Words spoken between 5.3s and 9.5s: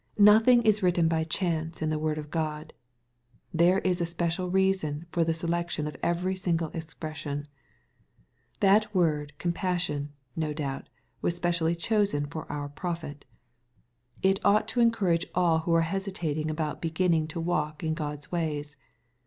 se lection of every single expression. That word *^